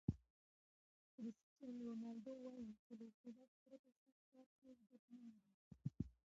کرسټیانو 1.13 1.81
رونالډو 1.89 2.33
وایي 2.43 2.69
چې 2.83 2.91
له 2.99 3.03
استعداد 3.11 3.51
پرته 3.65 3.91
سخت 4.03 4.21
کار 4.31 4.47
هیڅ 4.63 4.79
ګټه 4.91 5.11
نلري. 5.19 5.45